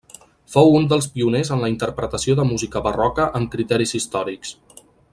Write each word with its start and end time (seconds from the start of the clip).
Fou 0.53 0.71
un 0.77 0.87
dels 0.93 1.07
pioners 1.17 1.51
en 1.57 1.61
la 1.65 1.69
interpretació 1.73 2.37
de 2.41 2.47
música 2.55 2.83
barroca 2.89 3.31
amb 3.41 3.55
criteris 3.57 3.97
històrics. 4.01 4.61